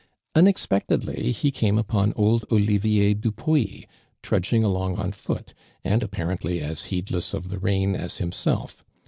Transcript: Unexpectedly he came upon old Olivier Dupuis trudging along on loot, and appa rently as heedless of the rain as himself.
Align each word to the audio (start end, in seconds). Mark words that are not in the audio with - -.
Unexpectedly 0.33 1.31
he 1.31 1.51
came 1.51 1.77
upon 1.77 2.11
old 2.15 2.43
Olivier 2.51 3.13
Dupuis 3.13 3.85
trudging 4.23 4.63
along 4.63 4.95
on 4.95 5.13
loot, 5.27 5.53
and 5.83 6.01
appa 6.01 6.21
rently 6.25 6.59
as 6.59 6.85
heedless 6.85 7.35
of 7.35 7.49
the 7.49 7.59
rain 7.59 7.93
as 7.95 8.17
himself. 8.17 8.83